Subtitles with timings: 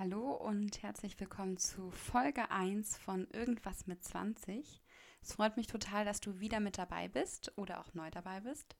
[0.00, 4.80] Hallo und herzlich willkommen zu Folge 1 von Irgendwas mit 20.
[5.20, 8.76] Es freut mich total, dass du wieder mit dabei bist oder auch neu dabei bist.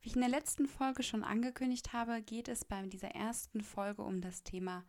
[0.00, 4.02] Wie ich in der letzten Folge schon angekündigt habe, geht es bei dieser ersten Folge
[4.02, 4.84] um das Thema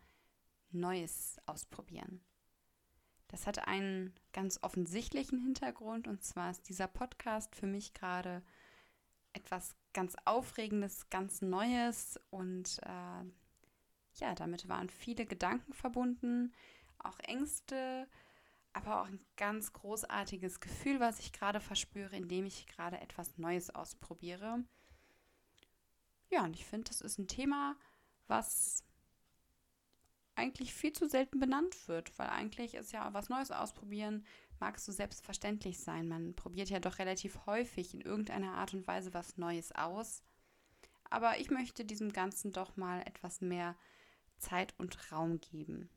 [0.70, 2.24] Neues ausprobieren.
[3.29, 8.44] Das hat einen ganz offensichtlichen Hintergrund und zwar ist dieser Podcast für mich gerade
[9.33, 13.26] etwas ganz Aufregendes, ganz Neues und äh,
[14.20, 16.54] ja, damit waren viele Gedanken verbunden,
[17.00, 18.08] auch Ängste,
[18.73, 23.70] aber auch ein ganz großartiges Gefühl, was ich gerade verspüre, indem ich gerade etwas Neues
[23.70, 24.63] ausprobiere.
[26.30, 27.76] Ja, und ich finde, das ist ein Thema,
[28.27, 28.84] was
[30.35, 34.26] eigentlich viel zu selten benannt wird, weil eigentlich ist ja was Neues ausprobieren,
[34.59, 36.07] mag so selbstverständlich sein.
[36.07, 40.23] Man probiert ja doch relativ häufig in irgendeiner Art und Weise was Neues aus.
[41.09, 43.76] Aber ich möchte diesem Ganzen doch mal etwas mehr
[44.43, 45.89] Zeit und Raum geben.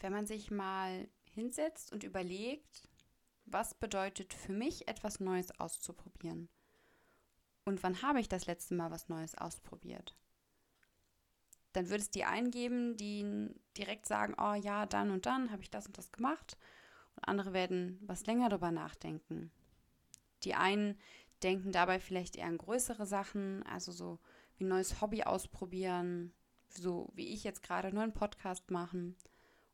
[0.00, 2.88] Wenn man sich mal hinsetzt und überlegt,
[3.46, 6.48] was bedeutet für mich etwas Neues auszuprobieren?
[7.64, 10.16] Und wann habe ich das letzte Mal was Neues ausprobiert?
[11.72, 15.70] Dann würde es die eingeben, die direkt sagen, oh ja, dann und dann habe ich
[15.70, 16.56] das und das gemacht.
[17.14, 19.52] Und andere werden was länger darüber nachdenken.
[20.42, 20.98] Die einen
[21.42, 24.18] denken dabei vielleicht eher an größere Sachen, also so
[24.56, 26.32] wie ein neues Hobby ausprobieren,
[26.74, 29.16] so wie ich jetzt gerade nur einen Podcast machen.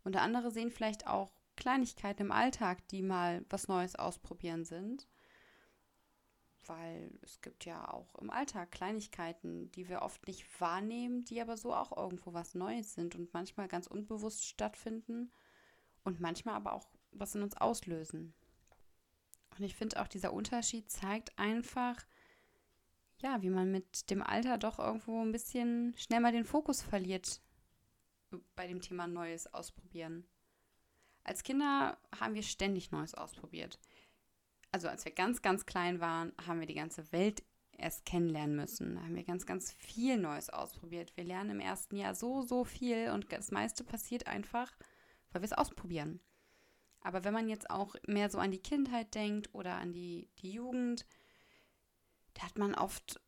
[0.04, 5.08] Und andere sehen vielleicht auch Kleinigkeiten im Alltag, die mal was Neues ausprobieren sind.
[6.66, 11.56] Weil es gibt ja auch im Alltag Kleinigkeiten, die wir oft nicht wahrnehmen, die aber
[11.56, 15.30] so auch irgendwo was Neues sind und manchmal ganz unbewusst stattfinden
[16.02, 18.34] und manchmal aber auch was in uns auslösen.
[19.56, 22.04] Und ich finde auch dieser Unterschied zeigt einfach,
[23.22, 27.40] ja, wie man mit dem Alter doch irgendwo ein bisschen schnell mal den Fokus verliert
[28.54, 30.26] bei dem Thema Neues ausprobieren.
[31.24, 33.78] Als Kinder haben wir ständig Neues ausprobiert.
[34.70, 37.42] Also als wir ganz, ganz klein waren, haben wir die ganze Welt
[37.78, 38.94] erst kennenlernen müssen.
[38.94, 41.16] Da haben wir ganz, ganz viel Neues ausprobiert.
[41.16, 44.72] Wir lernen im ersten Jahr so, so viel und das meiste passiert einfach,
[45.30, 46.20] weil wir es ausprobieren.
[47.00, 50.50] Aber wenn man jetzt auch mehr so an die Kindheit denkt oder an die, die
[50.52, 51.06] Jugend,
[52.36, 53.20] da hat man oft,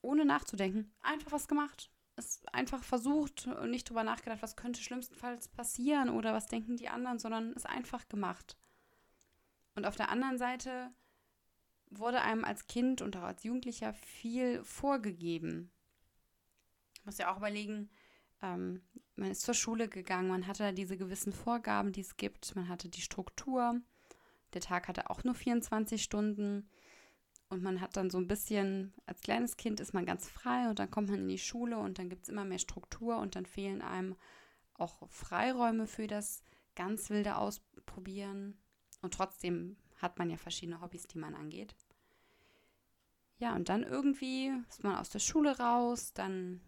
[0.00, 1.90] ohne nachzudenken, einfach was gemacht.
[2.16, 6.88] Es einfach versucht und nicht drüber nachgedacht, was könnte schlimmstenfalls passieren oder was denken die
[6.88, 8.56] anderen, sondern es einfach gemacht.
[9.74, 10.92] Und auf der anderen Seite
[11.90, 15.70] wurde einem als Kind und auch als Jugendlicher viel vorgegeben.
[16.96, 17.90] Ich muss ja auch überlegen,
[18.40, 18.82] ähm,
[19.16, 22.88] man ist zur Schule gegangen, man hatte diese gewissen Vorgaben, die es gibt, man hatte
[22.88, 23.80] die Struktur.
[24.54, 26.68] Der Tag hatte auch nur 24 Stunden.
[27.48, 30.78] Und man hat dann so ein bisschen, als kleines Kind ist man ganz frei und
[30.78, 33.46] dann kommt man in die Schule und dann gibt es immer mehr Struktur und dann
[33.46, 34.16] fehlen einem
[34.74, 36.42] auch Freiräume für das
[36.74, 38.58] ganz wilde Ausprobieren.
[39.02, 41.76] Und trotzdem hat man ja verschiedene Hobbys, die man angeht.
[43.38, 46.60] Ja, und dann irgendwie ist man aus der Schule raus, dann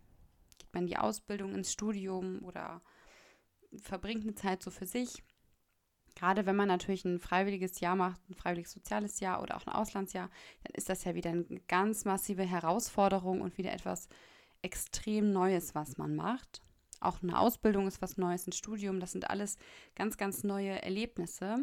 [0.58, 2.82] geht man in die Ausbildung ins Studium oder
[3.82, 5.22] verbringt eine Zeit so für sich.
[6.16, 9.72] Gerade wenn man natürlich ein freiwilliges Jahr macht, ein freiwilliges soziales Jahr oder auch ein
[9.72, 10.30] Auslandsjahr,
[10.64, 14.08] dann ist das ja wieder eine ganz massive Herausforderung und wieder etwas
[14.62, 16.62] extrem Neues, was man macht.
[17.00, 19.58] Auch eine Ausbildung ist was Neues, ein Studium, das sind alles
[19.94, 21.58] ganz, ganz neue Erlebnisse.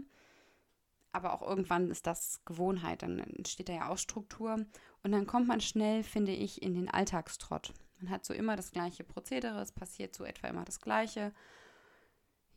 [1.11, 4.65] Aber auch irgendwann ist das Gewohnheit, dann entsteht da ja auch Struktur.
[5.01, 7.73] Und dann kommt man schnell, finde ich, in den Alltagstrott.
[7.99, 11.33] Man hat so immer das gleiche Prozedere, es passiert so etwa immer das Gleiche.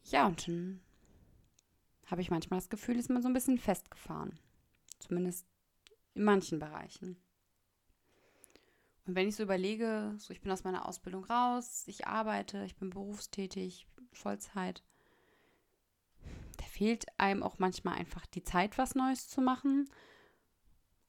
[0.05, 0.81] Ja, und dann
[2.07, 4.39] habe ich manchmal das Gefühl, ist man so ein bisschen festgefahren.
[4.99, 5.47] Zumindest
[6.15, 7.23] in manchen Bereichen.
[9.07, 12.77] Und wenn ich so überlege, so ich bin aus meiner Ausbildung raus, ich arbeite, ich
[12.77, 14.83] bin berufstätig, Vollzeit,
[16.57, 19.89] da fehlt einem auch manchmal einfach die Zeit, was Neues zu machen.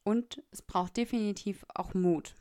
[0.03, 2.35] Und es braucht definitiv auch Mut.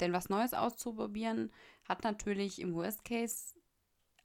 [0.00, 1.50] Denn was Neues auszuprobieren
[1.84, 3.54] hat natürlich im Worst Case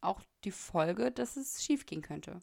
[0.01, 2.41] auch die Folge, dass es schiefgehen könnte.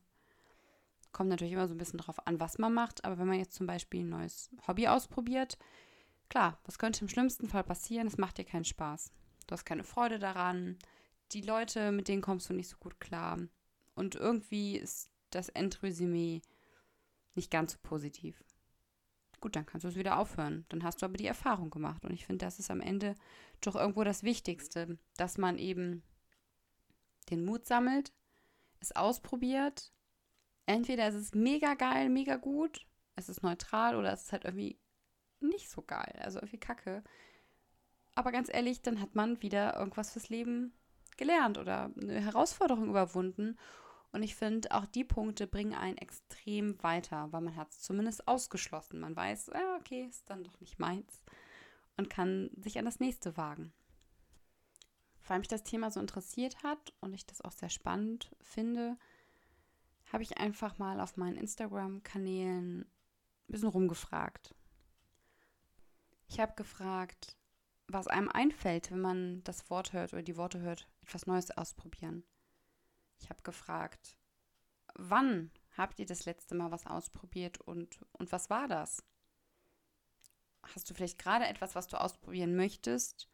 [1.12, 3.04] Kommt natürlich immer so ein bisschen drauf an, was man macht.
[3.04, 5.58] Aber wenn man jetzt zum Beispiel ein neues Hobby ausprobiert,
[6.28, 8.06] klar, was könnte im schlimmsten Fall passieren?
[8.06, 9.10] Es macht dir keinen Spaß.
[9.46, 10.76] Du hast keine Freude daran.
[11.32, 13.38] Die Leute, mit denen kommst du nicht so gut klar.
[13.94, 16.42] Und irgendwie ist das Endresümee
[17.34, 18.44] nicht ganz so positiv.
[19.40, 20.66] Gut, dann kannst du es wieder aufhören.
[20.68, 22.04] Dann hast du aber die Erfahrung gemacht.
[22.04, 23.14] Und ich finde, das ist am Ende
[23.60, 26.02] doch irgendwo das Wichtigste, dass man eben
[27.30, 28.12] den Mut sammelt,
[28.80, 29.92] es ausprobiert
[30.68, 32.86] entweder ist es mega geil, mega gut,
[33.16, 34.78] es ist neutral oder es ist halt irgendwie
[35.40, 37.02] nicht so geil, also irgendwie kacke.
[38.14, 40.72] Aber ganz ehrlich, dann hat man wieder irgendwas fürs Leben
[41.16, 43.58] gelernt oder eine Herausforderung überwunden.
[44.12, 48.26] Und ich finde, auch die Punkte bringen einen extrem weiter, weil man hat es zumindest
[48.26, 49.00] ausgeschlossen.
[49.00, 51.24] Man weiß, ja, okay, ist dann doch nicht meins
[51.96, 53.72] und kann sich an das nächste wagen.
[55.26, 58.96] Weil mich das Thema so interessiert hat und ich das auch sehr spannend finde,
[60.12, 62.86] habe ich einfach mal auf meinen Instagram-Kanälen ein
[63.46, 64.54] bisschen rumgefragt.
[66.28, 67.36] Ich habe gefragt,
[67.86, 72.22] was einem einfällt, wenn man das Wort hört oder die Worte hört, etwas Neues ausprobieren.
[73.18, 74.16] Ich habe gefragt,
[74.94, 79.02] wann habt ihr das letzte Mal was ausprobiert und, und was war das?
[80.62, 83.28] Hast du vielleicht gerade etwas, was du ausprobieren möchtest,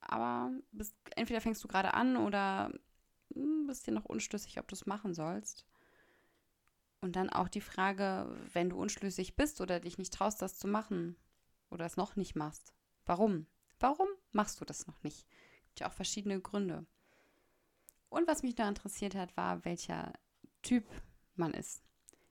[0.00, 2.72] aber bist, entweder fängst du gerade an oder
[3.34, 5.67] hm, bist dir noch unschlüssig, ob du es machen sollst?
[7.00, 10.66] Und dann auch die Frage, wenn du unschlüssig bist oder dich nicht traust, das zu
[10.66, 11.16] machen
[11.70, 12.72] oder es noch nicht machst.
[13.06, 13.46] Warum?
[13.78, 15.26] Warum machst du das noch nicht?
[15.66, 16.86] Gibt ja auch verschiedene Gründe.
[18.08, 20.12] Und was mich da interessiert hat, war, welcher
[20.62, 20.84] Typ
[21.36, 21.82] man ist.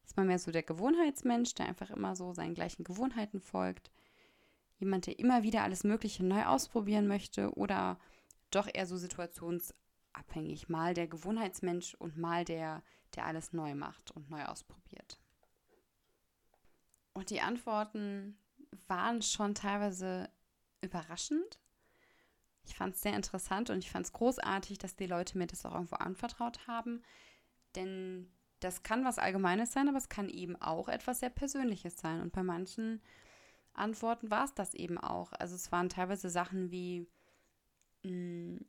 [0.06, 3.92] Ist man mehr so der Gewohnheitsmensch, der einfach immer so seinen gleichen Gewohnheiten folgt?
[4.80, 7.54] Jemand, der immer wieder alles Mögliche neu ausprobieren möchte?
[7.56, 8.00] Oder
[8.52, 8.98] doch eher so
[10.18, 10.70] situationsabhängig?
[10.70, 12.84] Mal der Gewohnheitsmensch und mal der,
[13.16, 15.20] der alles neu macht und neu ausprobiert.
[17.14, 18.38] Und die Antworten
[18.88, 20.30] waren schon teilweise
[20.82, 21.60] überraschend.
[22.64, 25.66] Ich fand es sehr interessant und ich fand es großartig, dass die Leute mir das
[25.66, 27.02] auch irgendwo anvertraut haben.
[27.76, 28.30] Denn
[28.60, 32.22] das kann was Allgemeines sein, aber es kann eben auch etwas sehr Persönliches sein.
[32.22, 33.02] Und bei manchen
[33.74, 35.32] Antworten war es das eben auch.
[35.34, 37.08] Also es waren teilweise Sachen wie,
[38.04, 38.66] mh, hm,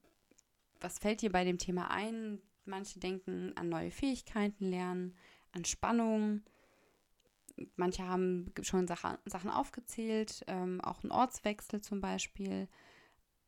[0.80, 2.40] was fällt dir bei dem Thema ein?
[2.64, 5.16] Manche denken an neue Fähigkeiten lernen,
[5.52, 6.42] an Spannung.
[7.76, 12.68] Manche haben schon Sachen aufgezählt, ähm, auch ein Ortswechsel zum Beispiel.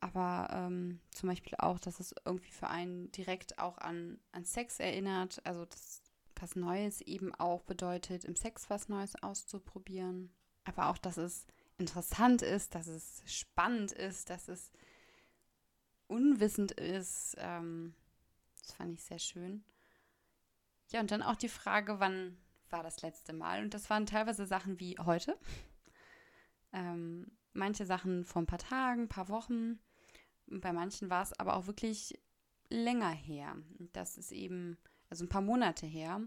[0.00, 4.80] Aber ähm, zum Beispiel auch, dass es irgendwie für einen direkt auch an, an Sex
[4.80, 5.40] erinnert.
[5.44, 6.02] Also, dass
[6.40, 10.32] was Neues eben auch bedeutet, im Sex was Neues auszuprobieren.
[10.64, 11.46] Aber auch, dass es
[11.78, 14.72] interessant ist, dass es spannend ist, dass es
[16.10, 17.36] unwissend ist.
[17.38, 17.94] Ähm,
[18.60, 19.64] das fand ich sehr schön.
[20.90, 22.36] Ja, und dann auch die Frage, wann
[22.68, 23.62] war das letzte Mal?
[23.62, 25.38] Und das waren teilweise Sachen wie heute.
[26.72, 29.80] Ähm, manche Sachen vor ein paar Tagen, ein paar Wochen.
[30.46, 32.16] Bei manchen war es aber auch wirklich
[32.68, 33.56] länger her.
[33.92, 34.78] Das ist eben,
[35.08, 36.20] also ein paar Monate her.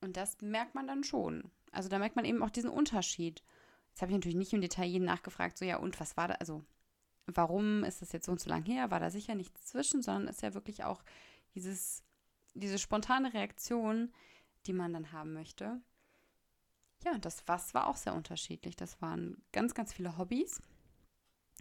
[0.00, 1.50] Und das merkt man dann schon.
[1.72, 3.42] Also da merkt man eben auch diesen Unterschied.
[3.88, 6.34] Jetzt habe ich natürlich nicht im Detail jeden nachgefragt, so ja, und was war da,
[6.34, 6.64] also
[7.26, 8.90] warum ist das jetzt so und so lang her?
[8.90, 11.02] War da sicher nichts zwischen, sondern ist ja wirklich auch
[11.54, 12.02] dieses,
[12.54, 14.12] diese spontane Reaktion,
[14.66, 15.80] die man dann haben möchte.
[17.04, 18.76] Ja, das Was war auch sehr unterschiedlich.
[18.76, 20.62] Das waren ganz, ganz viele Hobbys.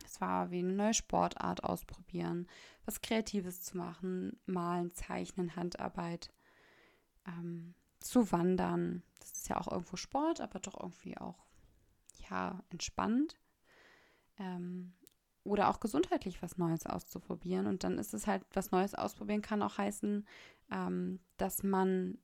[0.06, 2.48] Es war wie eine neue Sportart ausprobieren,
[2.86, 6.34] was Kreatives zu machen, malen, zeichnen, Handarbeit,
[7.28, 9.04] ähm, zu wandern.
[9.20, 11.46] Das ist ja auch irgendwo Sport, aber doch irgendwie auch,
[12.30, 13.38] ja, entspannt.
[14.38, 14.94] Ähm,
[15.44, 17.68] oder auch gesundheitlich was Neues auszuprobieren.
[17.68, 20.26] Und dann ist es halt, was Neues ausprobieren kann auch heißen,
[20.72, 22.18] ähm, dass man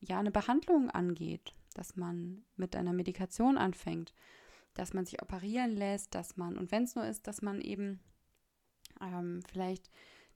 [0.00, 4.14] ja eine Behandlung angeht, dass man mit einer Medikation anfängt,
[4.74, 8.00] dass man sich operieren lässt, dass man, und wenn es nur ist, dass man eben
[9.00, 9.90] ähm, vielleicht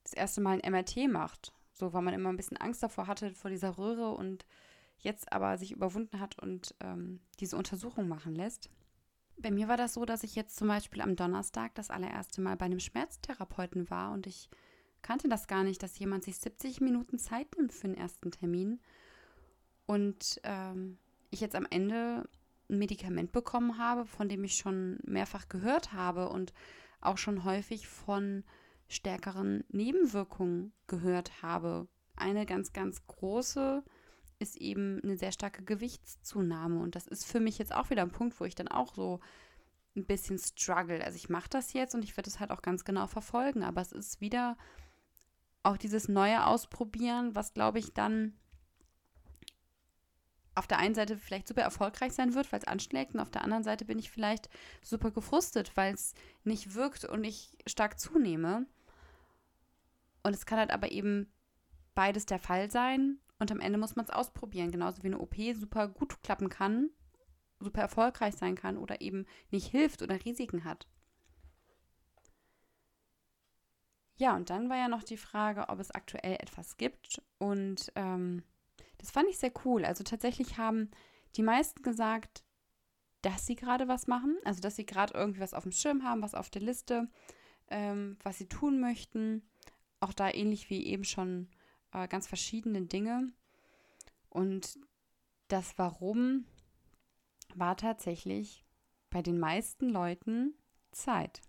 [0.05, 3.35] das erste Mal ein MRT macht, so weil man immer ein bisschen Angst davor hatte,
[3.35, 4.47] vor dieser Röhre und
[4.99, 8.71] jetzt aber sich überwunden hat und ähm, diese Untersuchung machen lässt.
[9.41, 12.57] Bei mir war das so, dass ich jetzt zum Beispiel am Donnerstag das allererste Mal
[12.57, 14.49] bei einem Schmerztherapeuten war und ich
[15.03, 18.81] kannte das gar nicht, dass jemand sich 70 Minuten Zeit nimmt für den ersten Termin.
[19.87, 20.99] Und ähm,
[21.31, 22.29] ich jetzt am Ende
[22.69, 26.53] ein Medikament bekommen habe, von dem ich schon mehrfach gehört habe und
[27.01, 28.45] auch schon häufig von
[28.89, 31.87] stärkeren Nebenwirkungen gehört habe.
[32.17, 33.85] Eine ganz, ganz große
[34.39, 36.81] ist eben eine sehr starke Gewichtszunahme.
[36.81, 39.21] Und das ist für mich jetzt auch wieder ein Punkt, wo ich dann auch so
[39.97, 41.05] ein bisschen struggle.
[41.05, 43.63] Also ich mache das jetzt und ich werde es halt auch ganz genau verfolgen.
[43.63, 44.57] Aber es ist wieder
[45.63, 48.35] auch dieses neue Ausprobieren, was glaube ich dann
[50.59, 53.45] auf der einen Seite vielleicht super erfolgreich sein wird, weil es anschlägt, und auf der
[53.45, 54.49] anderen Seite bin ich vielleicht
[54.83, 58.67] super gefrustet, weil es nicht wirkt und ich stark zunehme.
[60.25, 61.33] Und es kann halt aber eben
[61.95, 63.19] beides der Fall sein.
[63.39, 66.91] Und am Ende muss man es ausprobieren, genauso wie eine OP super gut klappen kann,
[67.61, 70.87] super erfolgreich sein kann oder eben nicht hilft oder Risiken hat.
[74.17, 77.23] Ja, und dann war ja noch die Frage, ob es aktuell etwas gibt.
[77.39, 78.43] Und ähm,
[78.99, 79.85] das fand ich sehr cool.
[79.85, 80.91] Also tatsächlich haben
[81.37, 82.43] die meisten gesagt,
[83.23, 86.23] dass sie gerade was machen, also dass sie gerade irgendwie was auf dem Schirm haben,
[86.23, 87.09] was auf der Liste,
[87.69, 89.49] ähm, was sie tun möchten.
[90.01, 91.49] auch da ähnlich wie eben schon
[91.93, 93.33] äh, ganz verschiedene Dinge.
[94.29, 94.79] Und
[95.49, 96.45] das Warum
[97.55, 98.65] war tatsächlich
[99.11, 100.55] bei den meisten Leuten
[100.93, 101.41] Zeit.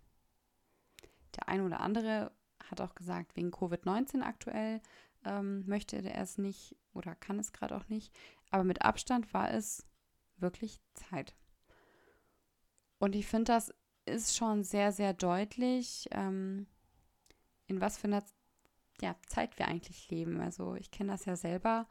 [1.36, 2.32] Der eine oder andere
[2.64, 4.82] hat auch gesagt, wegen Covid-19 aktuell
[5.26, 8.14] ähm, möchte er es nicht oder kann es gerade auch nicht.
[8.52, 9.86] Aber mit Abstand war es
[10.38, 11.36] wirklich Zeit.
[13.00, 13.74] Und ich finde, das
[14.06, 16.68] ist schon sehr, sehr deutlich, ähm,
[17.68, 18.24] in was für einer
[19.02, 20.42] ja, Zeit wir eigentlich leben.
[20.42, 21.88] Also ich kenne das ja selber.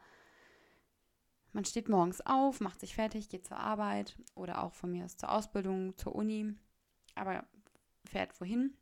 [1.51, 5.17] Man steht morgens auf, macht sich fertig, geht zur Arbeit oder auch von mir aus
[5.17, 6.55] zur Ausbildung, zur Uni,
[7.15, 7.43] aber
[8.05, 8.77] fährt wohin.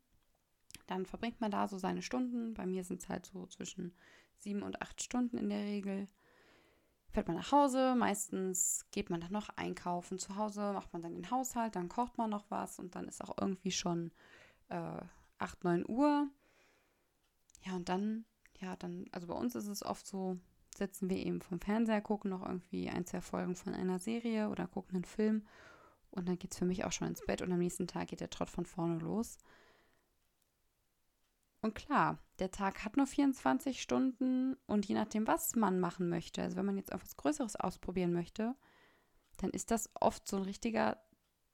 [0.86, 2.54] Dann verbringt man da so seine Stunden.
[2.54, 3.94] Bei mir sind es halt so zwischen
[4.36, 6.08] sieben und acht Stunden in der Regel.
[7.10, 10.18] Fährt man nach Hause, meistens geht man dann noch einkaufen.
[10.18, 13.24] Zu Hause macht man dann den Haushalt, dann kocht man noch was und dann ist
[13.24, 14.12] auch irgendwie schon
[14.68, 15.00] äh,
[15.38, 16.28] 8, 9 Uhr.
[17.68, 18.24] Ja, und dann,
[18.60, 20.38] ja, dann, also bei uns ist es oft so,
[20.74, 24.66] sitzen wir eben vom Fernseher, gucken noch irgendwie ein, zwei Folgen von einer Serie oder
[24.66, 25.46] gucken einen Film.
[26.10, 28.20] Und dann geht es für mich auch schon ins Bett und am nächsten Tag geht
[28.20, 29.38] der Trott von vorne los.
[31.60, 36.40] Und klar, der Tag hat nur 24 Stunden und je nachdem, was man machen möchte,
[36.42, 38.54] also wenn man jetzt etwas Größeres ausprobieren möchte,
[39.38, 40.96] dann ist das oft so ein richtiger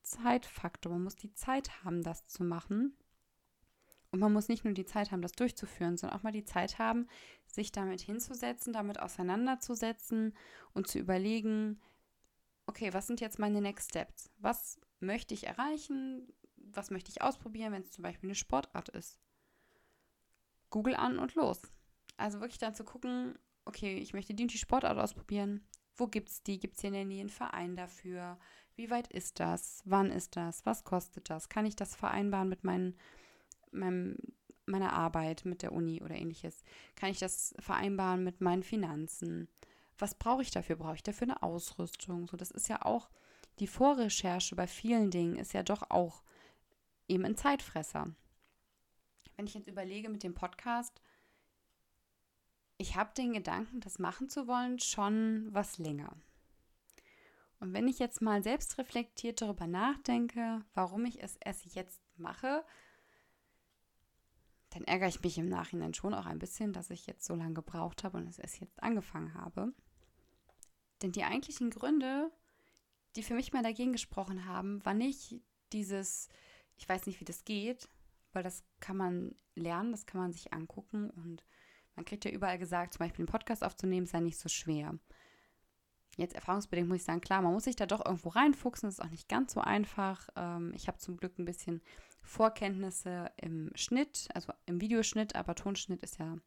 [0.02, 0.92] Zeitfaktor.
[0.92, 2.96] Man muss die Zeit haben, das zu machen.
[4.14, 6.78] Und man muss nicht nur die Zeit haben, das durchzuführen, sondern auch mal die Zeit
[6.78, 7.08] haben,
[7.48, 10.36] sich damit hinzusetzen, damit auseinanderzusetzen
[10.72, 11.80] und zu überlegen,
[12.66, 14.30] okay, was sind jetzt meine Next Steps?
[14.38, 16.32] Was möchte ich erreichen?
[16.54, 19.18] Was möchte ich ausprobieren, wenn es zum Beispiel eine Sportart ist?
[20.70, 21.60] Google an und los.
[22.16, 25.66] Also wirklich dann zu gucken, okay, ich möchte die und die Sportart ausprobieren.
[25.96, 26.60] Wo gibt es die?
[26.60, 28.38] Gibt es hier in der Nähe einen Verein dafür?
[28.76, 29.82] Wie weit ist das?
[29.84, 30.64] Wann ist das?
[30.66, 31.48] Was kostet das?
[31.48, 32.96] Kann ich das vereinbaren mit meinen,
[33.74, 34.16] meinem,
[34.66, 36.62] meiner Arbeit, mit der Uni oder ähnliches?
[36.96, 39.48] Kann ich das vereinbaren mit meinen Finanzen?
[39.98, 40.76] Was brauche ich dafür?
[40.76, 42.26] Brauche ich dafür eine Ausrüstung?
[42.28, 43.10] So, das ist ja auch
[43.60, 46.24] die Vorrecherche bei vielen Dingen ist ja doch auch
[47.06, 48.12] eben ein Zeitfresser
[49.36, 51.00] wenn ich jetzt überlege mit dem Podcast,
[52.76, 56.16] ich habe den Gedanken, das machen zu wollen, schon was länger.
[57.60, 62.64] Und wenn ich jetzt mal selbst reflektiert darüber nachdenke, warum ich es erst jetzt mache,
[64.74, 67.54] dann ärgere ich mich im Nachhinein schon auch ein bisschen, dass ich jetzt so lange
[67.54, 69.72] gebraucht habe und es erst jetzt angefangen habe.
[71.00, 72.32] Denn die eigentlichen Gründe,
[73.14, 75.40] die für mich mal dagegen gesprochen haben, war nicht
[75.72, 76.28] dieses,
[76.76, 77.88] ich weiß nicht, wie das geht,
[78.32, 81.44] weil das kann man lernen, das kann man sich angucken und
[81.94, 84.98] man kriegt ja überall gesagt, zum Beispiel einen Podcast aufzunehmen, sei nicht so schwer.
[86.16, 89.04] Jetzt erfahrungsbedingt muss ich sagen, klar, man muss sich da doch irgendwo reinfuchsen, das ist
[89.04, 90.28] auch nicht ganz so einfach.
[90.34, 91.80] Ähm, ich habe zum Glück ein bisschen
[92.24, 96.38] Vorkenntnisse im Schnitt, also im Videoschnitt, aber Tonschnitt ist ja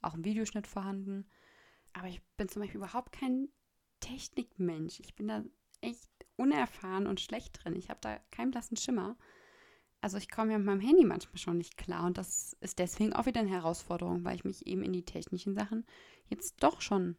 [0.00, 1.26] auch im Videoschnitt vorhanden.
[1.92, 3.48] Aber ich bin zum Beispiel überhaupt kein
[4.00, 5.00] Technikmensch.
[5.00, 5.42] Ich bin da
[5.80, 7.74] echt unerfahren und schlecht drin.
[7.76, 9.16] Ich habe da keinen blassen Schimmer.
[10.00, 13.12] Also ich komme ja mit meinem Handy manchmal schon nicht klar und das ist deswegen
[13.12, 15.84] auch wieder eine Herausforderung, weil ich mich eben in die technischen Sachen
[16.28, 17.16] jetzt doch schon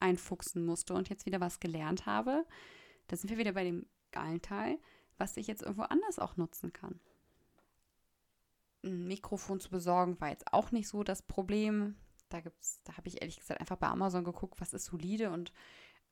[0.00, 2.44] einfuchsen musste und jetzt wieder was gelernt habe.
[3.06, 4.78] Da sind wir wieder bei dem geilen Teil,
[5.18, 7.00] was ich jetzt irgendwo anders auch nutzen kann.
[8.86, 11.96] Ein Mikrofon zu besorgen war jetzt auch nicht so das Problem.
[12.28, 15.52] Da da habe ich ehrlich gesagt einfach bei Amazon geguckt, was ist solide und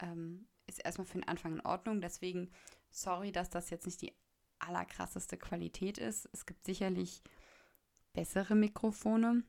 [0.01, 2.01] ähm, ist erstmal für den Anfang in Ordnung.
[2.01, 2.51] Deswegen
[2.91, 4.13] sorry, dass das jetzt nicht die
[4.59, 6.29] allerkrasseste Qualität ist.
[6.33, 7.23] Es gibt sicherlich
[8.13, 9.45] bessere Mikrofone.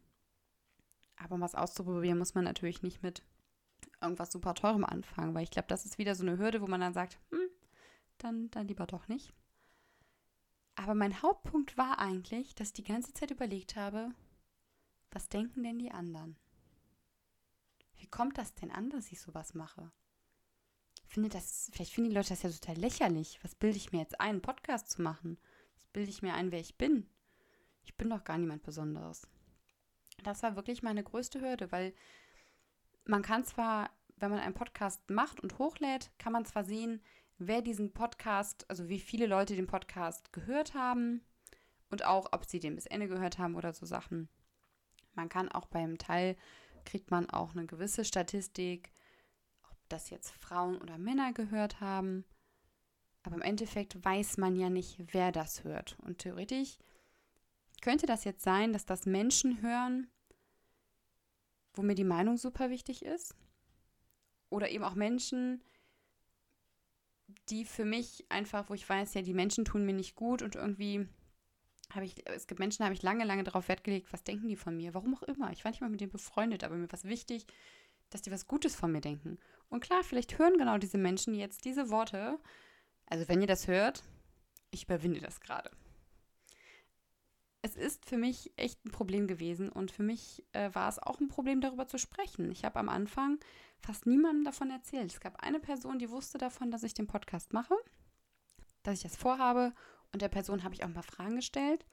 [1.17, 3.23] Aber um was auszuprobieren, muss man natürlich nicht mit
[4.01, 6.81] irgendwas super teurem anfangen, weil ich glaube, das ist wieder so eine Hürde, wo man
[6.81, 7.49] dann sagt, hm,
[8.17, 9.33] dann, dann lieber doch nicht.
[10.75, 14.13] Aber mein Hauptpunkt war eigentlich, dass ich die ganze Zeit überlegt habe,
[15.11, 16.37] was denken denn die anderen?
[17.97, 19.91] Wie kommt das denn an, dass ich sowas mache?
[21.15, 23.39] finde das, vielleicht finden die Leute das ja total lächerlich.
[23.41, 25.37] Was bilde ich mir jetzt ein, einen Podcast zu machen?
[25.77, 27.09] Was bilde ich mir ein, wer ich bin?
[27.83, 29.25] Ich bin doch gar niemand Besonderes.
[30.25, 31.93] Das war wirklich meine größte Hürde, weil
[33.05, 37.01] man kann zwar, wenn man einen Podcast macht und hochlädt, kann man zwar sehen,
[37.37, 41.21] wer diesen Podcast, also wie viele Leute den Podcast gehört haben
[41.89, 44.29] und auch, ob sie den bis Ende gehört haben oder so Sachen.
[45.13, 46.35] Man kann auch beim Teil,
[46.85, 48.91] kriegt man auch eine gewisse Statistik,
[49.89, 52.25] das jetzt Frauen oder Männer gehört haben.
[53.23, 55.97] Aber im Endeffekt weiß man ja nicht, wer das hört.
[56.03, 56.77] Und theoretisch
[57.81, 60.07] könnte das jetzt sein, dass das Menschen hören,
[61.73, 63.35] wo mir die Meinung super wichtig ist.
[64.49, 65.61] Oder eben auch Menschen,
[67.49, 70.55] die für mich einfach, wo ich weiß, ja, die Menschen tun mir nicht gut und
[70.55, 71.07] irgendwie
[71.91, 74.47] habe ich, es gibt Menschen, da habe ich lange, lange darauf Wert gelegt, was denken
[74.47, 74.93] die von mir?
[74.93, 75.51] Warum auch immer.
[75.51, 77.45] Ich war nicht mal mit denen befreundet, aber mir war es wichtig,
[78.09, 79.37] dass die was Gutes von mir denken.
[79.69, 82.39] Und klar, vielleicht hören genau diese Menschen jetzt diese Worte.
[83.07, 84.03] Also wenn ihr das hört,
[84.71, 85.69] ich überwinde das gerade.
[87.65, 91.19] Es ist für mich echt ein Problem gewesen und für mich äh, war es auch
[91.19, 92.51] ein Problem, darüber zu sprechen.
[92.51, 93.39] Ich habe am Anfang
[93.79, 95.11] fast niemandem davon erzählt.
[95.11, 97.73] Es gab eine Person, die wusste davon, dass ich den Podcast mache,
[98.83, 99.73] dass ich das vorhabe
[100.13, 101.87] und der Person habe ich auch ein paar Fragen gestellt.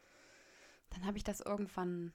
[0.90, 2.12] Dann habe ich das irgendwann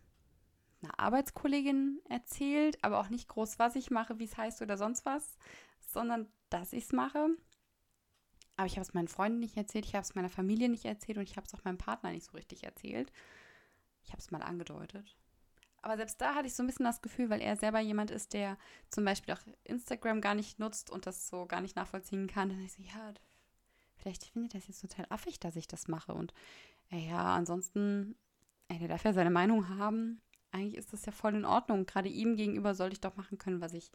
[0.83, 5.03] einer Arbeitskollegin erzählt, aber auch nicht groß, was ich mache, wie es heißt oder sonst
[5.03, 5.35] was,
[5.79, 7.29] sondern dass ich es mache.
[8.55, 11.17] Aber ich habe es meinen Freunden nicht erzählt, ich habe es meiner Familie nicht erzählt
[11.17, 13.11] und ich habe es auch meinem Partner nicht so richtig erzählt.
[14.07, 15.15] Ich habe es mal angedeutet.
[15.81, 18.33] Aber selbst da hatte ich so ein bisschen das Gefühl, weil er selber jemand ist,
[18.33, 18.57] der
[18.89, 22.49] zum Beispiel auch Instagram gar nicht nutzt und das so gar nicht nachvollziehen kann.
[22.49, 23.13] Dann ich so, ja,
[23.95, 26.13] vielleicht findet er das jetzt total affig, dass ich das mache.
[26.13, 26.33] Und
[26.91, 28.17] äh, ja, ansonsten,
[28.69, 30.21] ey, der darf ja seine Meinung haben.
[30.51, 31.85] Eigentlich ist das ja voll in Ordnung.
[31.85, 33.91] Gerade ihm gegenüber sollte ich doch machen können, was ich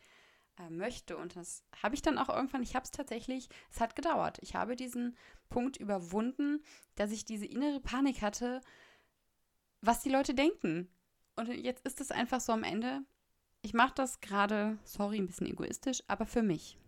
[0.58, 1.16] äh, möchte.
[1.16, 4.38] Und das habe ich dann auch irgendwann, ich habe es tatsächlich, es hat gedauert.
[4.42, 5.16] Ich habe diesen
[5.48, 6.62] Punkt überwunden,
[6.94, 8.60] dass ich diese innere Panik hatte,
[9.82, 10.88] was die Leute denken.
[11.36, 13.02] Und jetzt ist es einfach so am Ende,
[13.62, 16.78] ich mache das gerade, sorry, ein bisschen egoistisch, aber für mich.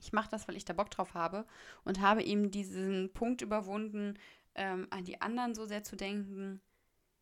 [0.00, 1.46] Ich mache das, weil ich da Bock drauf habe
[1.84, 4.18] und habe eben diesen Punkt überwunden,
[4.54, 6.60] ähm, an die anderen so sehr zu denken.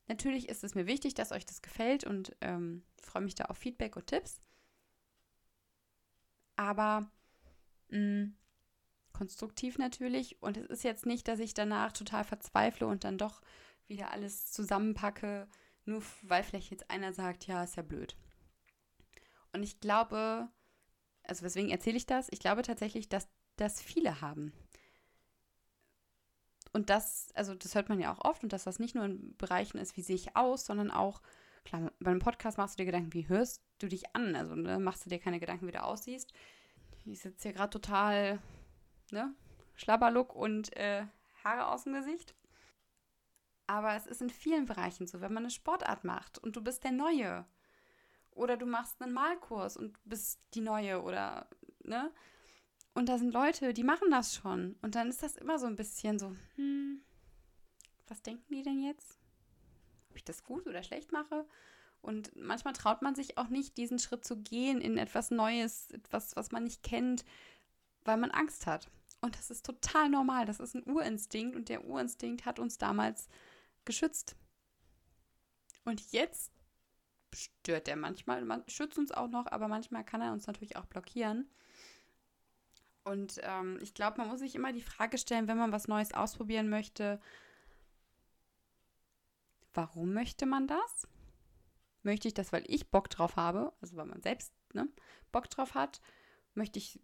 [0.09, 3.59] Natürlich ist es mir wichtig, dass euch das gefällt und ähm, freue mich da auf
[3.59, 4.41] Feedback und Tipps.
[6.57, 7.11] Aber
[7.91, 8.37] mh, mm,
[9.13, 10.41] konstruktiv natürlich.
[10.43, 13.43] Und es ist jetzt nicht, dass ich danach total verzweifle und dann doch
[13.91, 15.47] wieder alles zusammenpacke,
[15.85, 18.17] nur weil vielleicht jetzt einer sagt, ja, ist ja blöd.
[19.53, 20.49] Und ich glaube,
[21.25, 22.29] also weswegen erzähle ich das?
[22.31, 24.53] Ich glaube tatsächlich, dass das viele haben.
[26.73, 29.37] Und das, also das hört man ja auch oft und dass das nicht nur in
[29.37, 31.21] Bereichen ist, wie sehe ich aus, sondern auch,
[31.65, 34.37] klar, bei einem Podcast machst du dir Gedanken, wie hörst du dich an?
[34.37, 36.33] Also ne, machst du dir keine Gedanken, wie du aussiehst.
[37.05, 38.39] Ich sitze hier gerade total,
[39.11, 39.35] ne,
[39.75, 41.05] Schlabberlook und äh,
[41.43, 42.35] Haare aus dem Gesicht.
[43.71, 46.83] Aber es ist in vielen Bereichen so, wenn man eine Sportart macht und du bist
[46.83, 47.47] der Neue
[48.33, 51.49] oder du machst einen Malkurs und bist die Neue oder,
[51.85, 52.11] ne?
[52.95, 54.75] Und da sind Leute, die machen das schon.
[54.83, 57.01] Und dann ist das immer so ein bisschen so, hm,
[58.09, 59.21] was denken die denn jetzt?
[60.11, 61.47] Ob ich das gut oder schlecht mache?
[62.03, 66.35] Und manchmal traut man sich auch nicht, diesen Schritt zu gehen in etwas Neues, etwas,
[66.35, 67.25] was man nicht kennt,
[68.05, 68.91] weil man Angst hat.
[69.21, 70.45] Und das ist total normal.
[70.45, 73.29] Das ist ein Urinstinkt und der Urinstinkt hat uns damals
[73.85, 74.37] geschützt.
[75.85, 76.53] Und jetzt
[77.33, 78.45] stört er manchmal.
[78.45, 81.49] Man schützt uns auch noch, aber manchmal kann er uns natürlich auch blockieren.
[83.05, 86.13] Und ähm, ich glaube, man muss sich immer die Frage stellen, wenn man was Neues
[86.13, 87.21] ausprobieren möchte,
[89.73, 91.09] warum möchte man das?
[92.03, 94.89] Möchte ich das, weil ich Bock drauf habe, also weil man selbst ne,
[95.33, 96.01] Bock drauf hat?
[96.55, 97.01] Möchte ich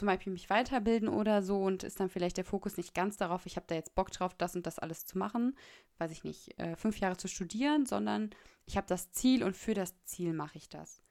[0.00, 3.44] zum Beispiel mich weiterbilden oder so und ist dann vielleicht der Fokus nicht ganz darauf,
[3.44, 5.54] ich habe da jetzt Bock drauf, das und das alles zu machen,
[5.98, 8.30] weiß ich nicht, äh, fünf Jahre zu studieren, sondern
[8.64, 11.02] ich habe das Ziel und für das Ziel mache ich das.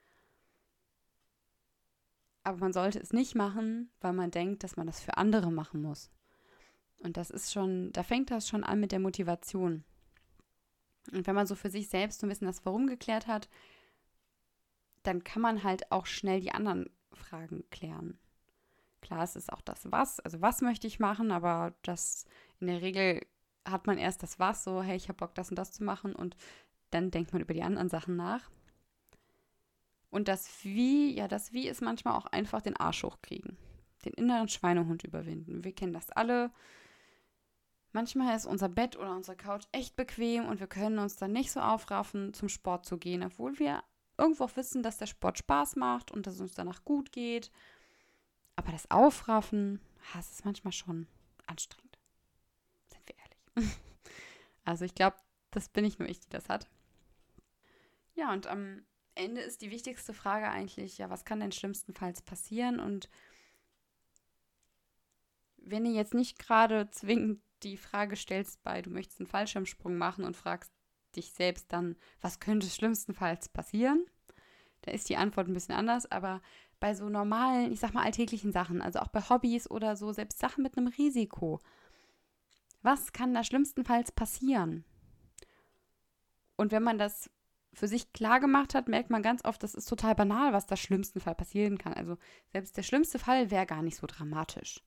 [2.44, 5.84] Aber man sollte es nicht machen, weil man denkt, dass man das für andere machen
[5.84, 6.10] muss.
[7.04, 9.84] Und das ist schon, da fängt das schon an mit der Motivation.
[11.12, 13.50] Und wenn man so für sich selbst so ein bisschen das Warum geklärt hat,
[15.04, 18.18] dann kann man halt auch schnell die anderen Fragen klären.
[19.02, 22.26] Klar, es ist auch das Was, also was möchte ich machen, aber das
[22.60, 23.26] in der Regel
[23.66, 26.16] hat man erst das Was, so, hey, ich habe Bock, das und das zu machen
[26.16, 26.36] und
[26.92, 28.50] dann denkt man über die anderen Sachen nach.
[30.10, 33.58] Und das Wie, ja, das Wie ist manchmal auch einfach den Arsch hochkriegen.
[34.06, 35.64] Den inneren Schweinehund überwinden.
[35.64, 36.52] Wir kennen das alle.
[37.92, 41.52] Manchmal ist unser Bett oder unsere Couch echt bequem und wir können uns dann nicht
[41.52, 43.84] so aufraffen, zum Sport zu gehen, obwohl wir
[44.18, 47.52] irgendwo auch wissen, dass der Sport Spaß macht und dass es uns danach gut geht.
[48.60, 49.80] Aber das Aufraffen,
[50.14, 51.08] das ist manchmal schon
[51.46, 51.98] anstrengend.
[52.92, 53.78] Sind wir ehrlich.
[54.66, 55.16] Also ich glaube,
[55.50, 56.70] das bin nicht nur ich, die das hat.
[58.14, 62.82] Ja, und am Ende ist die wichtigste Frage eigentlich, ja, was kann denn schlimmstenfalls passieren?
[62.82, 63.10] Und
[65.56, 70.26] wenn ihr jetzt nicht gerade zwingend die Frage stellst bei, du möchtest einen Fallschirmsprung machen
[70.26, 70.74] und fragst
[71.16, 74.06] dich selbst dann, was könnte schlimmstenfalls passieren?
[74.82, 76.42] Da ist die Antwort ein bisschen anders, aber
[76.80, 80.40] bei so normalen, ich sag mal alltäglichen Sachen, also auch bei Hobbys oder so, selbst
[80.40, 81.60] Sachen mit einem Risiko.
[82.82, 84.86] Was kann da schlimmstenfalls passieren?
[86.56, 87.30] Und wenn man das
[87.74, 90.76] für sich klar gemacht hat, merkt man ganz oft, das ist total banal, was da
[90.76, 91.94] schlimmsten Fall passieren kann.
[91.94, 92.18] Also
[92.52, 94.84] selbst der schlimmste Fall wäre gar nicht so dramatisch.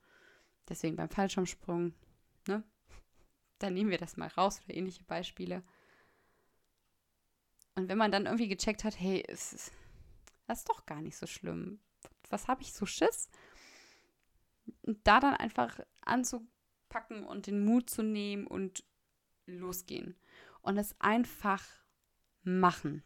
[0.69, 1.95] Deswegen beim Fallschirmsprung,
[2.49, 2.63] ne?
[3.59, 5.63] Dann nehmen wir das mal raus oder ähnliche Beispiele.
[7.75, 9.73] Und wenn man dann irgendwie gecheckt hat, hey, es ist,
[10.53, 11.81] das ist doch gar nicht so schlimm.
[12.29, 13.31] Was habe ich so Schiss?
[14.83, 18.85] Und da dann einfach anzupacken und den Mut zu nehmen und
[19.47, 20.15] losgehen.
[20.61, 21.65] Und es einfach
[22.43, 23.03] machen.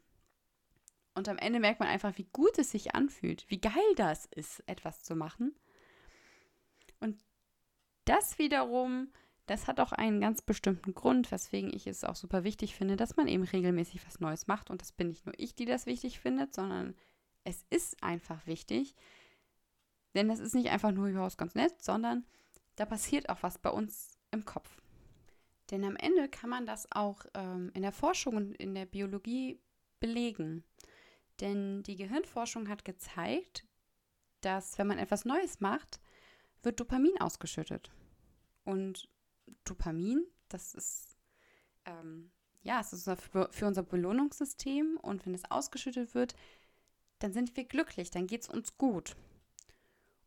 [1.14, 4.64] Und am Ende merkt man einfach, wie gut es sich anfühlt, wie geil das ist,
[4.66, 5.54] etwas zu machen.
[6.98, 7.22] Und
[8.06, 9.12] das wiederum,
[9.46, 13.16] das hat auch einen ganz bestimmten Grund, weswegen ich es auch super wichtig finde, dass
[13.16, 14.68] man eben regelmäßig was Neues macht.
[14.68, 16.96] Und das bin nicht nur ich, die das wichtig findet, sondern
[17.46, 18.94] es ist einfach wichtig.
[20.14, 22.26] Denn das ist nicht einfach nur, ja, ist ganz nett, sondern
[22.74, 24.82] da passiert auch was bei uns im Kopf.
[25.70, 29.60] Denn am Ende kann man das auch ähm, in der Forschung und in der Biologie
[30.00, 30.64] belegen.
[31.40, 33.64] Denn die Gehirnforschung hat gezeigt,
[34.40, 36.00] dass wenn man etwas Neues macht,
[36.62, 37.90] wird Dopamin ausgeschüttet.
[38.64, 39.08] Und
[39.64, 41.16] Dopamin, das ist
[41.84, 42.30] ähm,
[42.62, 46.34] ja, es ist für unser Belohnungssystem und wenn es ausgeschüttet wird,
[47.18, 49.16] dann sind wir glücklich, dann geht es uns gut.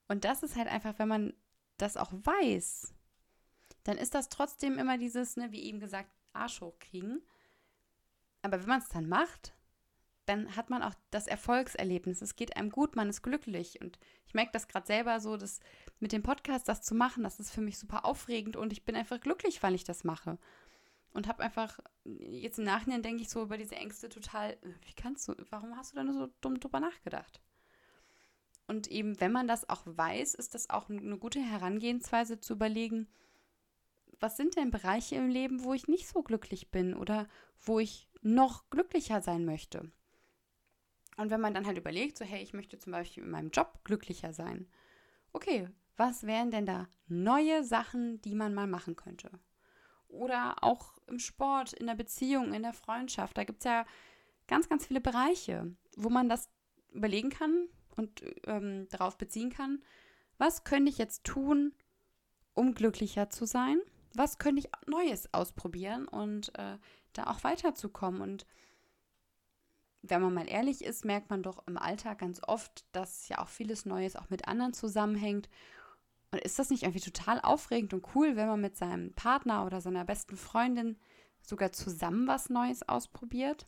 [0.07, 1.33] Und das ist halt einfach, wenn man
[1.77, 2.93] das auch weiß,
[3.83, 7.21] dann ist das trotzdem immer dieses, ne, wie eben gesagt, Arsch hochkriegen.
[8.41, 9.53] Aber wenn man es dann macht,
[10.25, 12.21] dann hat man auch das Erfolgserlebnis.
[12.21, 13.81] Es geht einem gut, man ist glücklich.
[13.81, 13.97] Und
[14.27, 15.59] ich merke das gerade selber so, dass
[15.99, 18.95] mit dem Podcast das zu machen, das ist für mich super aufregend und ich bin
[18.95, 20.37] einfach glücklich, weil ich das mache.
[21.11, 25.27] Und habe einfach, jetzt im Nachhinein denke ich so über diese Ängste total, wie kannst
[25.27, 27.41] du, warum hast du da nur so dumm drüber nachgedacht?
[28.67, 33.07] Und eben, wenn man das auch weiß, ist das auch eine gute Herangehensweise zu überlegen,
[34.19, 37.27] was sind denn Bereiche im Leben, wo ich nicht so glücklich bin oder
[37.59, 39.91] wo ich noch glücklicher sein möchte?
[41.17, 43.79] Und wenn man dann halt überlegt, so hey, ich möchte zum Beispiel in meinem Job
[43.83, 44.67] glücklicher sein.
[45.33, 45.67] Okay,
[45.97, 49.31] was wären denn da neue Sachen, die man mal machen könnte?
[50.09, 53.37] Oder auch im Sport, in der Beziehung, in der Freundschaft.
[53.37, 53.85] Da gibt es ja
[54.47, 56.49] ganz, ganz viele Bereiche, wo man das
[56.91, 59.83] überlegen kann und ähm, darauf beziehen kann.
[60.37, 61.73] Was könnte ich jetzt tun,
[62.53, 63.79] um glücklicher zu sein?
[64.13, 66.77] Was könnte ich Neues ausprobieren und äh,
[67.13, 68.21] da auch weiterzukommen?
[68.21, 68.45] Und
[70.01, 73.49] wenn man mal ehrlich ist, merkt man doch im Alltag ganz oft, dass ja auch
[73.49, 75.49] vieles Neues auch mit anderen zusammenhängt.
[76.31, 79.81] Und ist das nicht irgendwie total aufregend und cool, wenn man mit seinem Partner oder
[79.81, 80.97] seiner besten Freundin
[81.41, 83.65] sogar zusammen was Neues ausprobiert?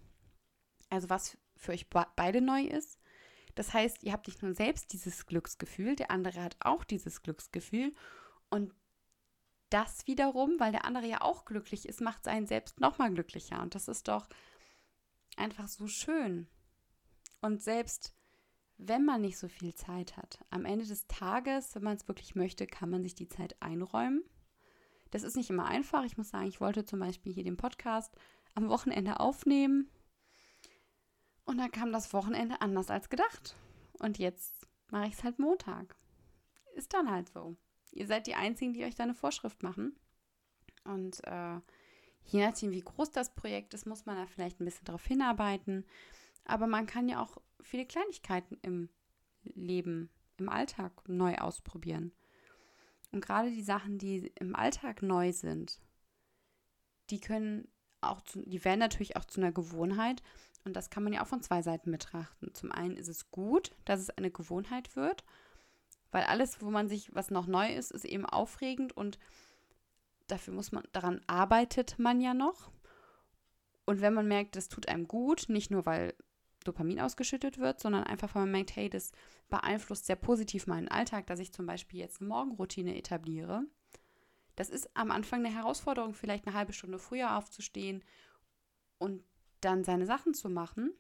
[0.89, 2.99] Also was für euch beide neu ist?
[3.55, 7.93] Das heißt, ihr habt nicht nur selbst dieses Glücksgefühl, der andere hat auch dieses Glücksgefühl.
[8.49, 8.73] Und
[9.69, 13.61] das wiederum, weil der andere ja auch glücklich ist, macht seinen selbst nochmal glücklicher.
[13.61, 14.27] Und das ist doch
[15.37, 16.47] einfach so schön.
[17.41, 18.13] Und selbst
[18.87, 22.35] wenn man nicht so viel Zeit hat, am Ende des Tages, wenn man es wirklich
[22.35, 24.23] möchte, kann man sich die Zeit einräumen.
[25.11, 26.03] Das ist nicht immer einfach.
[26.03, 28.15] Ich muss sagen, ich wollte zum Beispiel hier den Podcast
[28.55, 29.89] am Wochenende aufnehmen.
[31.45, 33.55] Und dann kam das Wochenende anders als gedacht.
[33.99, 35.95] Und jetzt mache ich es halt Montag.
[36.75, 37.57] Ist dann halt so.
[37.91, 39.95] Ihr seid die Einzigen, die euch da eine Vorschrift machen.
[40.85, 41.59] Und äh,
[42.25, 45.85] Je nachdem, wie groß das Projekt ist, muss man da vielleicht ein bisschen darauf hinarbeiten.
[46.45, 48.89] Aber man kann ja auch viele Kleinigkeiten im
[49.43, 52.11] Leben, im Alltag neu ausprobieren.
[53.11, 55.81] Und gerade die Sachen, die im Alltag neu sind,
[57.09, 57.67] die können
[57.99, 60.23] auch, zu, die werden natürlich auch zu einer Gewohnheit.
[60.63, 62.53] Und das kann man ja auch von zwei Seiten betrachten.
[62.53, 65.23] Zum einen ist es gut, dass es eine Gewohnheit wird,
[66.11, 69.17] weil alles, wo man sich, was noch neu ist, ist eben aufregend und
[70.27, 72.71] dafür muss man, daran arbeitet man ja noch.
[73.85, 76.13] Und wenn man merkt, das tut einem gut, nicht nur weil
[76.63, 79.11] Dopamin ausgeschüttet wird, sondern einfach, weil man merkt, hey, das
[79.49, 83.63] beeinflusst sehr positiv meinen Alltag, dass ich zum Beispiel jetzt eine Morgenroutine etabliere.
[84.55, 88.03] Das ist am Anfang eine Herausforderung, vielleicht eine halbe Stunde früher aufzustehen
[88.97, 89.23] und
[89.61, 90.93] dann seine Sachen zu machen.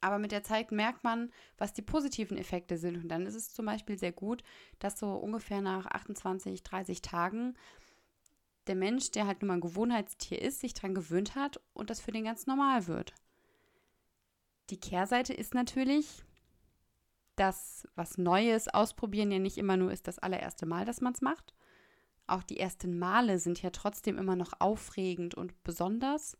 [0.00, 2.96] Aber mit der Zeit merkt man, was die positiven Effekte sind.
[2.96, 4.42] Und dann ist es zum Beispiel sehr gut,
[4.80, 7.54] dass so ungefähr nach 28, 30 Tagen
[8.66, 12.00] der Mensch, der halt nun mal ein Gewohnheitstier ist, sich daran gewöhnt hat und das
[12.00, 13.14] für den ganz normal wird.
[14.70, 16.24] Die Kehrseite ist natürlich,
[17.36, 21.20] dass was Neues ausprobieren ja nicht immer nur ist das allererste Mal, dass man es
[21.20, 21.54] macht.
[22.26, 26.36] Auch die ersten Male sind ja trotzdem immer noch aufregend und besonders.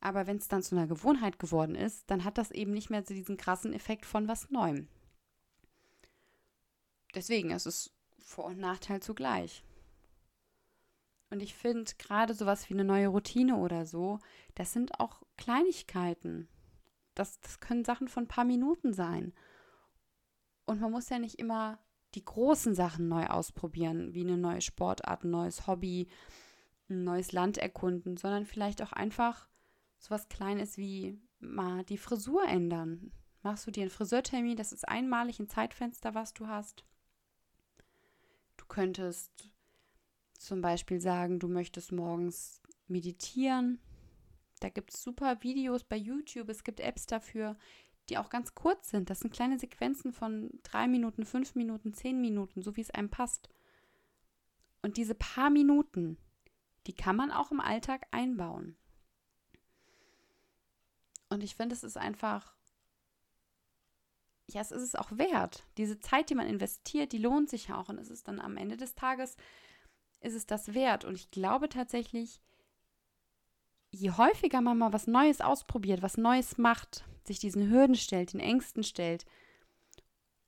[0.00, 3.04] Aber wenn es dann zu einer Gewohnheit geworden ist, dann hat das eben nicht mehr
[3.04, 4.88] so diesen krassen Effekt von was Neuem.
[7.14, 9.64] Deswegen ist es Vor- und Nachteil zugleich.
[11.30, 14.18] Und ich finde gerade sowas wie eine neue Routine oder so,
[14.54, 16.48] das sind auch Kleinigkeiten.
[17.18, 19.32] Das, das können Sachen von ein paar Minuten sein.
[20.66, 21.78] Und man muss ja nicht immer
[22.14, 26.08] die großen Sachen neu ausprobieren, wie eine neue Sportart, ein neues Hobby.
[26.88, 29.48] ein neues Land erkunden, sondern vielleicht auch einfach
[29.98, 33.12] so was Kleines wie mal die Frisur ändern.
[33.42, 36.84] Machst du dir einen Friseurtermin, das ist einmalig ein Zeitfenster, was du hast.
[38.56, 39.50] Du könntest
[40.38, 43.80] zum Beispiel sagen, du möchtest morgens meditieren.
[44.60, 47.56] Da gibt es super Videos bei YouTube, es gibt Apps dafür,
[48.08, 49.10] die auch ganz kurz sind.
[49.10, 53.10] Das sind kleine Sequenzen von drei Minuten, fünf Minuten, zehn Minuten, so wie es einem
[53.10, 53.48] passt.
[54.82, 56.18] Und diese paar Minuten,
[56.86, 58.76] die kann man auch im Alltag einbauen.
[61.28, 62.54] Und ich finde, es ist einfach,
[64.50, 65.66] ja, es ist es auch wert.
[65.76, 67.90] Diese Zeit, die man investiert, die lohnt sich auch.
[67.90, 69.36] Und es ist dann am Ende des Tages,
[70.20, 71.04] ist es das wert.
[71.04, 72.40] Und ich glaube tatsächlich,
[73.90, 78.40] je häufiger man mal was Neues ausprobiert, was Neues macht, sich diesen Hürden stellt, den
[78.40, 79.24] Ängsten stellt,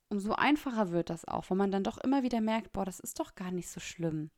[0.09, 3.19] umso einfacher wird das auch, wo man dann doch immer wieder merkt, boah, das ist
[3.19, 4.29] doch gar nicht so schlimm.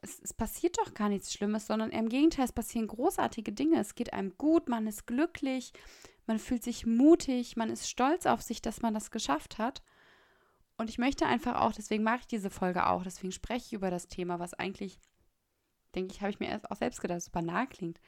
[0.00, 3.80] Es, es, passiert doch gar nichts Schlimmes, sondern im Gegenteil, es passieren großartige Dinge.
[3.80, 5.72] Es geht einem gut, man ist glücklich,
[6.26, 9.82] man fühlt sich mutig, man ist stolz auf sich, dass man das geschafft hat.
[10.76, 13.90] Und ich möchte einfach auch, deswegen mache ich diese Folge auch, deswegen spreche ich über
[13.90, 15.00] das Thema, was eigentlich,
[15.94, 18.00] denke ich, habe ich mir auch selbst gedacht, super nahe klingt.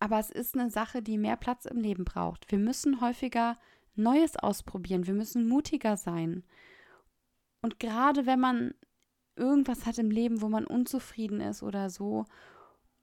[0.00, 2.50] Aber es ist eine Sache, die mehr Platz im Leben braucht.
[2.50, 3.56] Wir müssen häufiger
[3.94, 5.06] Neues ausprobieren.
[5.06, 6.44] Wir müssen mutiger sein.
[7.60, 8.74] Und gerade wenn man
[9.36, 12.24] irgendwas hat im Leben, wo man unzufrieden ist oder so,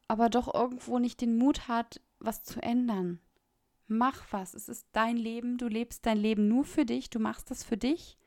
[0.07, 3.19] aber doch irgendwo nicht den Mut hat, was zu ändern.
[3.87, 4.53] Mach was.
[4.53, 5.57] Es ist dein Leben.
[5.57, 7.09] Du lebst dein Leben nur für dich.
[7.09, 8.17] Du machst das für dich.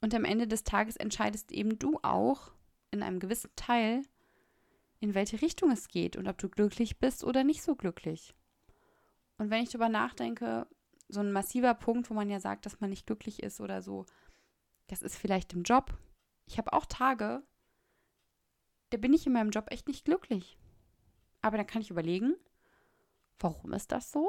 [0.00, 2.53] Und am Ende des Tages entscheidest eben du auch
[2.94, 4.02] in einem gewissen Teil,
[5.00, 8.34] in welche Richtung es geht und ob du glücklich bist oder nicht so glücklich.
[9.36, 10.66] Und wenn ich darüber nachdenke,
[11.08, 14.06] so ein massiver Punkt, wo man ja sagt, dass man nicht glücklich ist oder so,
[14.86, 15.96] das ist vielleicht im Job.
[16.46, 17.42] Ich habe auch Tage,
[18.90, 20.56] da bin ich in meinem Job echt nicht glücklich.
[21.42, 22.36] Aber dann kann ich überlegen,
[23.38, 24.28] warum ist das so?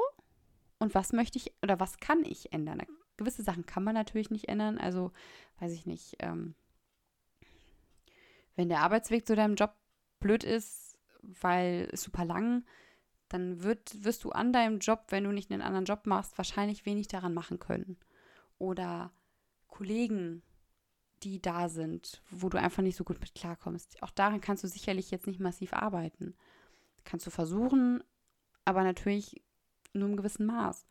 [0.78, 2.82] Und was möchte ich oder was kann ich ändern?
[3.16, 4.76] Gewisse Sachen kann man natürlich nicht ändern.
[4.76, 5.12] Also,
[5.58, 6.54] weiß ich nicht, ähm,
[8.56, 9.74] wenn der Arbeitsweg zu deinem Job
[10.20, 12.64] blöd ist, weil es super lang,
[13.28, 16.86] dann wird, wirst du an deinem Job, wenn du nicht einen anderen Job machst, wahrscheinlich
[16.86, 17.96] wenig daran machen können.
[18.58, 19.12] Oder
[19.68, 20.42] Kollegen,
[21.22, 24.02] die da sind, wo du einfach nicht so gut mit klarkommst.
[24.02, 26.34] Auch daran kannst du sicherlich jetzt nicht massiv arbeiten.
[27.04, 28.02] Kannst du versuchen,
[28.64, 29.42] aber natürlich
[29.92, 30.86] nur im gewissen Maß.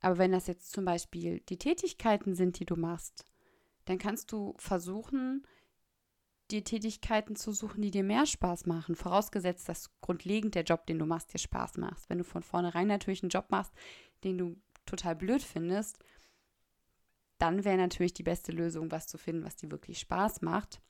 [0.00, 3.24] Aber wenn das jetzt zum Beispiel die Tätigkeiten sind, die du machst,
[3.86, 5.46] dann kannst du versuchen,
[6.50, 10.98] dir Tätigkeiten zu suchen, die dir mehr Spaß machen, vorausgesetzt, dass grundlegend der Job, den
[10.98, 12.08] du machst, dir Spaß macht.
[12.08, 13.72] Wenn du von vornherein natürlich einen Job machst,
[14.24, 15.98] den du total blöd findest,
[17.38, 20.80] dann wäre natürlich die beste Lösung, was zu finden, was dir wirklich Spaß macht.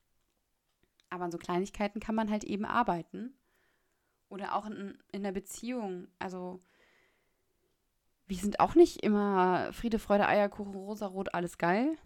[1.11, 3.35] Aber an so Kleinigkeiten kann man halt eben arbeiten.
[4.29, 6.09] Oder auch in, in der Beziehung.
[6.19, 6.59] Also,
[8.27, 11.97] wir sind auch nicht immer Friede, Freude, Eierkuchen, Rosarot, alles geil.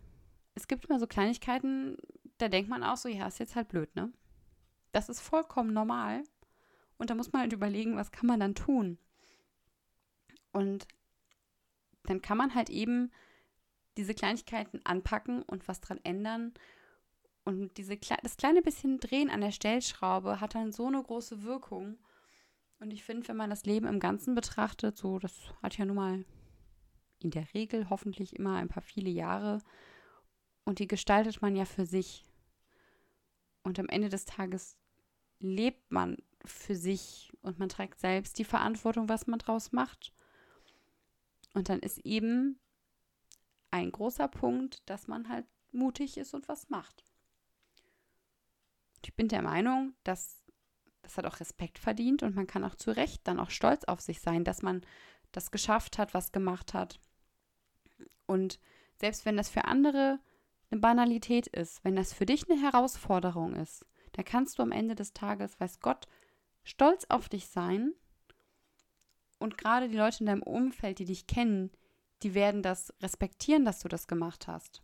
[0.55, 1.97] Es gibt immer so Kleinigkeiten,
[2.39, 4.13] da denkt man auch so, ja, ist jetzt halt blöd, ne?
[4.93, 6.25] Das ist vollkommen normal.
[6.97, 8.99] Und da muss man halt überlegen, was kann man dann tun?
[10.53, 10.89] Und
[12.05, 13.13] dann kann man halt eben
[13.97, 16.55] diese Kleinigkeiten anpacken und was dran ändern.
[17.45, 21.99] Und diese, das kleine bisschen Drehen an der Stellschraube hat dann so eine große Wirkung.
[22.81, 25.97] Und ich finde, wenn man das Leben im Ganzen betrachtet, so, das hat ja nun
[25.97, 26.25] mal
[27.21, 29.61] in der Regel hoffentlich immer ein paar viele Jahre.
[30.65, 32.25] Und die gestaltet man ja für sich.
[33.69, 34.79] Und am Ende des Tages
[35.41, 40.15] lebt man für sich und man trägt selbst die Verantwortung, was man draus macht.
[41.53, 42.59] Und dann ist eben
[43.71, 47.05] ein großer Punkt, dass man halt mutig ist und was macht.
[49.05, 50.47] Ich bin der Meinung, dass
[51.03, 54.01] das hat auch Respekt verdient und man kann auch zu Recht dann auch stolz auf
[54.01, 54.81] sich sein, dass man
[55.31, 57.01] das geschafft hat, was gemacht hat.
[58.25, 58.61] Und
[58.97, 60.21] selbst wenn das für andere
[60.71, 64.95] eine Banalität ist, wenn das für dich eine Herausforderung ist, dann kannst du am Ende
[64.95, 66.07] des Tages, weiß Gott,
[66.63, 67.93] stolz auf dich sein.
[69.39, 71.71] Und gerade die Leute in deinem Umfeld, die dich kennen,
[72.23, 74.83] die werden das respektieren, dass du das gemacht hast.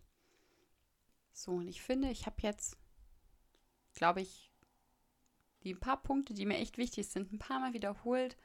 [1.33, 2.77] So, und ich finde, ich habe jetzt,
[3.95, 4.53] glaube ich,
[5.65, 8.37] die paar Punkte, die mir echt wichtig sind, ein paar Mal wiederholt.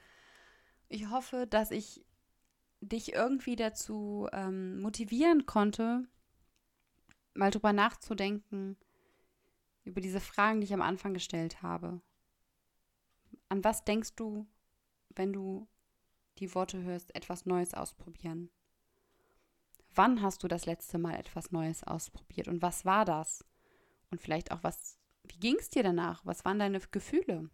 [0.88, 2.04] Ich hoffe, dass ich
[2.82, 6.08] dich irgendwie dazu ähm, motivieren konnte,
[7.34, 8.78] mal drüber nachzudenken,
[9.84, 12.02] über diese Fragen, die ich am Anfang gestellt habe.
[13.50, 14.48] An was denkst du,
[15.16, 15.68] wenn du
[16.38, 18.50] die Worte hörst, etwas Neues ausprobieren?
[19.96, 23.44] Wann hast du das letzte Mal etwas Neues ausprobiert und was war das?
[24.12, 26.26] Und vielleicht auch, was wie ging es dir danach?
[26.26, 27.50] Was waren deine Gefühle?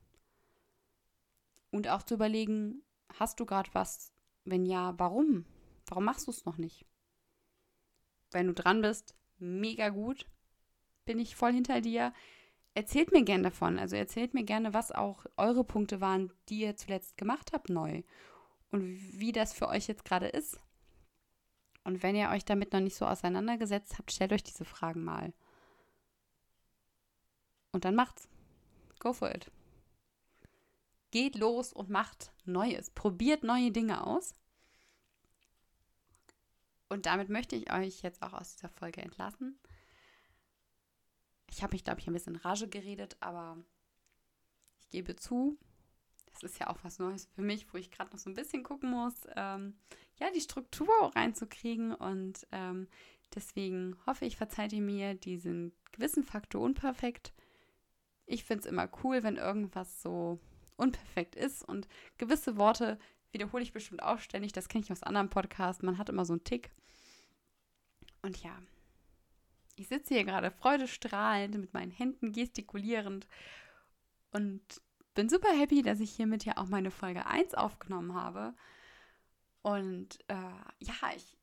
[1.71, 2.83] Und auch zu überlegen,
[3.19, 4.13] hast du gerade was?
[4.45, 5.45] Wenn ja, warum?
[5.87, 6.85] Warum machst du es noch nicht?
[8.31, 10.25] Wenn du dran bist, mega gut.
[11.05, 12.13] Bin ich voll hinter dir.
[12.73, 13.79] Erzählt mir gerne davon.
[13.79, 18.03] Also erzählt mir gerne, was auch eure Punkte waren, die ihr zuletzt gemacht habt neu.
[18.71, 20.59] Und wie das für euch jetzt gerade ist.
[21.83, 25.33] Und wenn ihr euch damit noch nicht so auseinandergesetzt habt, stellt euch diese Fragen mal.
[27.71, 28.27] Und dann macht's.
[28.99, 29.51] Go for it.
[31.11, 32.89] Geht los und macht Neues.
[32.89, 34.33] Probiert neue Dinge aus.
[36.89, 39.59] Und damit möchte ich euch jetzt auch aus dieser Folge entlassen.
[41.49, 43.57] Ich habe mich, glaube ich, ein bisschen Rage geredet, aber
[44.79, 45.57] ich gebe zu,
[46.31, 48.63] das ist ja auch was Neues für mich, wo ich gerade noch so ein bisschen
[48.63, 49.77] gucken muss, ähm,
[50.19, 51.93] ja, die Struktur reinzukriegen.
[51.93, 52.87] Und ähm,
[53.33, 57.33] deswegen hoffe ich, verzeiht ihr mir diesen gewissen Faktor unperfekt.
[58.25, 60.39] Ich finde es immer cool, wenn irgendwas so
[60.77, 62.99] unperfekt ist und gewisse Worte
[63.35, 64.53] wiederhole ich bestimmt auch ständig.
[64.53, 65.83] Das kenne ich aus anderen Podcasts.
[65.83, 66.71] Man hat immer so einen Tick.
[68.21, 68.57] Und ja,
[69.75, 73.27] ich sitze hier gerade freudestrahlend mit meinen Händen gestikulierend
[74.31, 74.61] und
[75.15, 78.53] bin super happy, dass ich hiermit ja auch meine Folge 1 aufgenommen habe.
[79.61, 80.35] Und äh,
[80.79, 81.37] ja, ich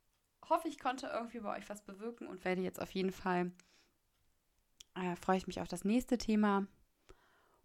[0.49, 3.53] hoffe, ich konnte irgendwie bei euch was bewirken und werde jetzt auf jeden Fall,
[4.95, 6.67] äh, freue ich mich auf das nächste Thema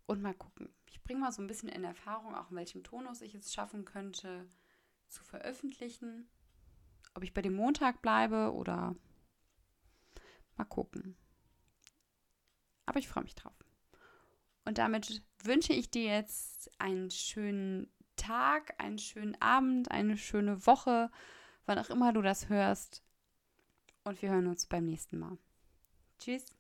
[0.08, 0.70] und mal gucken.
[0.90, 3.86] Ich bringe mal so ein bisschen in Erfahrung, auch in welchem Tonus ich es schaffen
[3.86, 4.48] könnte,
[5.08, 6.28] zu veröffentlichen.
[7.14, 8.96] Ob ich bei dem Montag bleibe oder
[10.56, 11.16] mal gucken.
[12.86, 13.54] Aber ich freue mich drauf.
[14.66, 21.12] Und damit wünsche ich dir jetzt einen schönen Tag, einen schönen Abend, eine schöne Woche,
[21.66, 23.04] wann auch immer du das hörst.
[24.04, 25.38] Und wir hören uns beim nächsten Mal.
[26.20, 26.57] Tschüss.